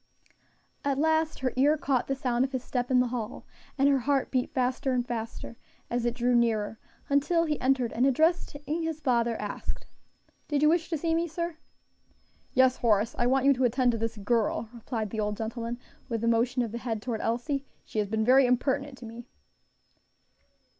At 0.83 0.97
last 0.97 1.41
her 1.41 1.53
ear 1.55 1.77
caught 1.77 2.07
the 2.07 2.15
sound 2.15 2.43
of 2.43 2.53
his 2.53 2.63
step 2.63 2.89
in 2.89 2.99
the 3.01 3.09
hall, 3.09 3.45
and 3.77 3.87
her 3.87 3.99
heart 3.99 4.31
beat 4.31 4.49
fast 4.51 4.87
and 4.87 5.07
faster 5.07 5.57
as 5.91 6.05
it 6.05 6.15
drew 6.15 6.33
nearer, 6.33 6.79
until 7.07 7.45
he 7.45 7.61
entered, 7.61 7.93
and 7.93 8.07
addressing 8.07 8.63
his 8.81 8.99
father, 8.99 9.39
asked, 9.39 9.85
"Did 10.47 10.63
you 10.63 10.69
wish 10.69 10.89
to 10.89 10.97
see 10.97 11.13
me, 11.13 11.27
sir?" 11.27 11.57
"Yes, 12.53 12.77
Horace, 12.77 13.13
I 13.19 13.27
want 13.27 13.45
you 13.45 13.53
to 13.53 13.63
attend 13.63 13.91
to 13.91 13.99
this 13.99 14.17
girl," 14.17 14.69
replied 14.73 15.11
the 15.11 15.19
old 15.19 15.37
gentleman, 15.37 15.77
with 16.09 16.23
a 16.23 16.27
motion 16.27 16.63
of 16.63 16.71
the 16.71 16.79
head 16.79 17.03
toward 17.03 17.21
Elsie. 17.21 17.63
"She 17.85 17.99
has 17.99 18.07
been 18.07 18.25
very 18.25 18.47
impertinent 18.47 18.97
to 18.97 19.05
me." 19.05 19.27